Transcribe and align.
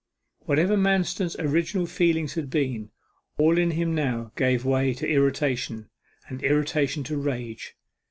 Whatever 0.47 0.77
Manston's 0.77 1.35
original 1.35 1.85
feelings 1.85 2.33
had 2.33 2.49
been, 2.49 2.89
all 3.37 3.59
in 3.59 3.69
him 3.69 3.93
now 3.93 4.31
gave 4.35 4.65
way 4.65 4.95
to 4.95 5.07
irritation, 5.07 5.91
and 6.27 6.43
irritation 6.43 7.03
to 7.03 7.17
rage. 7.17 7.75